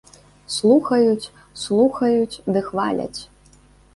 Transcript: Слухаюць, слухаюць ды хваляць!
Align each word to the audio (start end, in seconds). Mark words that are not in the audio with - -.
Слухаюць, 0.53 1.29
слухаюць 1.63 2.41
ды 2.55 2.59
хваляць! 2.69 3.21